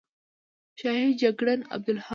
شهید 0.79 1.13
جگړن 1.21 1.59
عبدالحق، 1.75 2.09